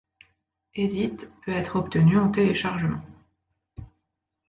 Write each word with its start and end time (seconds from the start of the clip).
Edit 0.73 1.27
peut 1.45 1.51
être 1.51 1.75
obtenu 1.75 2.17
en 2.17 2.31
téléchargement. 2.31 3.03